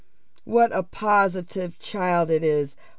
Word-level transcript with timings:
"What 0.45 0.71
a 0.75 0.81
positive 0.81 1.77
child 1.77 2.31
it 2.31 2.43
is! 2.43 2.75